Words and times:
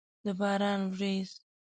د 0.23 0.27
باران 0.39 0.81
ورېځ! 0.97 1.31